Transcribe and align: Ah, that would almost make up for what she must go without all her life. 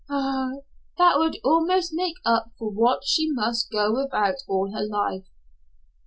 Ah, 0.09 0.53
that 0.97 1.19
would 1.19 1.37
almost 1.43 1.91
make 1.93 2.15
up 2.25 2.49
for 2.57 2.71
what 2.71 3.03
she 3.05 3.31
must 3.31 3.69
go 3.71 3.93
without 3.93 4.37
all 4.47 4.71
her 4.73 4.81
life. 4.83 5.27